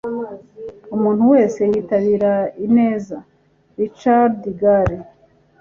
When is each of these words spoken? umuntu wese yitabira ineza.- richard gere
umuntu 0.95 1.23
wese 1.33 1.61
yitabira 1.71 2.31
ineza.- 2.65 3.17
richard 3.77 4.37
gere 4.59 4.97